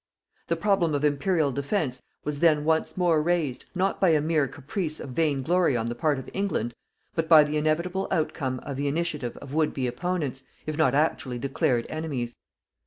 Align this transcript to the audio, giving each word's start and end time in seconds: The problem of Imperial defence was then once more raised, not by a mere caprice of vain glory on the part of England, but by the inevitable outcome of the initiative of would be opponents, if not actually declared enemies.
The 0.47 0.55
problem 0.55 0.95
of 0.95 1.05
Imperial 1.05 1.51
defence 1.51 2.01
was 2.23 2.39
then 2.39 2.65
once 2.65 2.97
more 2.97 3.21
raised, 3.21 3.65
not 3.75 4.01
by 4.01 4.09
a 4.09 4.19
mere 4.19 4.47
caprice 4.47 4.99
of 4.99 5.11
vain 5.11 5.43
glory 5.43 5.77
on 5.77 5.85
the 5.85 5.93
part 5.93 6.17
of 6.17 6.27
England, 6.33 6.73
but 7.13 7.29
by 7.29 7.43
the 7.43 7.55
inevitable 7.55 8.07
outcome 8.09 8.61
of 8.63 8.77
the 8.77 8.87
initiative 8.87 9.37
of 9.37 9.53
would 9.53 9.75
be 9.75 9.85
opponents, 9.85 10.41
if 10.65 10.75
not 10.75 10.95
actually 10.95 11.37
declared 11.37 11.85
enemies. 11.87 12.35